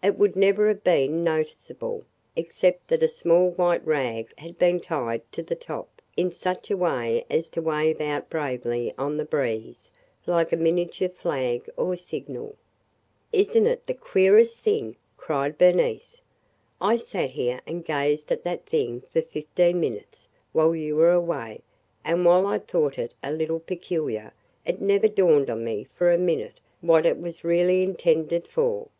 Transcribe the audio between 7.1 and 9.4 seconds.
as to wave out bravely on the